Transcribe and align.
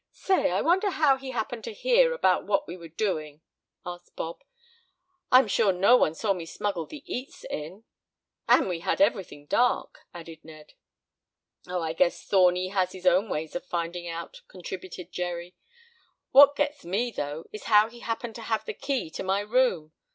"Say, 0.13 0.49
I 0.49 0.61
wonder 0.61 0.89
how 0.89 1.17
he 1.17 1.29
happened 1.29 1.63
to 1.65 1.73
hear 1.73 2.11
about 2.11 2.47
what 2.47 2.67
we 2.67 2.75
were 2.75 2.87
doing?" 2.87 3.41
asked 3.85 4.15
Bob. 4.15 4.43
"I'm 5.31 5.47
sure 5.47 5.71
no 5.71 5.95
one 5.95 6.15
saw 6.15 6.33
me 6.33 6.47
smuggle 6.47 6.87
the 6.87 7.03
eats 7.05 7.43
in." 7.43 7.83
"And 8.47 8.67
we 8.67 8.79
had 8.79 8.99
everything 8.99 9.45
dark," 9.45 9.99
added 10.11 10.43
Ned. 10.43 10.73
"Oh, 11.67 11.83
I 11.83 11.93
guess 11.93 12.25
Thorny 12.25 12.69
has 12.69 12.93
his 12.93 13.05
own 13.05 13.29
ways 13.29 13.55
of 13.55 13.63
finding 13.63 14.07
out," 14.07 14.41
contributed 14.47 15.11
Jerry. 15.11 15.53
"What 16.31 16.55
gets 16.55 16.83
me, 16.83 17.11
though, 17.11 17.45
is 17.51 17.65
how 17.65 17.87
he 17.87 17.99
happened 17.99 18.33
to 18.37 18.41
have 18.49 18.65
the 18.65 18.73
key 18.73 19.11
to 19.11 19.21
my 19.21 19.41
room. 19.41 19.91